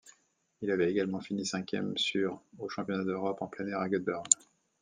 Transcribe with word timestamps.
Il 0.63 0.71
avait 0.71 0.89
également 0.89 1.19
fini 1.19 1.45
cinquième 1.45 1.95
sur 1.95 2.41
aux 2.57 2.67
Championnats 2.69 3.03
d'Europe 3.03 3.39
en 3.43 3.47
plein 3.47 3.67
air 3.67 3.81
à 3.81 3.87
Göteborg. 3.87 4.25